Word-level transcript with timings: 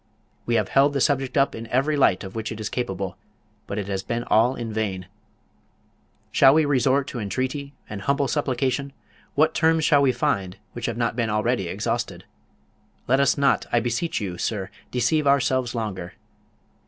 We 0.47 0.55
have 0.55 0.69
held 0.69 0.93
the 0.93 0.99
subject 0.99 1.37
up 1.37 1.53
in 1.53 1.67
every 1.67 1.95
light 1.95 2.23
of 2.23 2.33
which 2.33 2.51
it 2.51 2.59
is 2.59 2.69
capable; 2.69 3.17
but 3.67 3.77
it 3.77 3.87
has 3.87 4.01
been 4.01 4.23
all 4.23 4.55
in 4.55 4.73
vain. 4.73 5.05
Shall 6.31 6.55
we 6.55 6.65
resort 6.65 7.05
to 7.09 7.19
entreaty 7.19 7.75
and 7.87 8.01
humble 8.01 8.27
supplication? 8.27 8.93
What 9.35 9.53
terms 9.53 9.85
shall 9.85 10.01
we 10.01 10.11
find 10.11 10.57
which 10.73 10.87
have 10.87 10.97
not 10.97 11.15
been 11.15 11.29
already 11.29 11.67
exhausted? 11.67 12.23
Let 13.07 13.19
us 13.19 13.37
not, 13.37 13.67
I 13.71 13.79
beseech 13.79 14.19
you, 14.19 14.39
sir, 14.39 14.71
deceive 14.89 15.27
ourselves 15.27 15.75
longer. 15.75 16.13